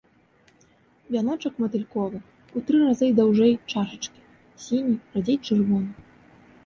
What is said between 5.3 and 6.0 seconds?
чырвоны.